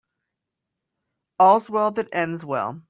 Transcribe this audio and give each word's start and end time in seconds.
All's 1.39 1.69
well 1.69 1.91
that 1.91 2.09
ends 2.11 2.43
well 2.43 2.79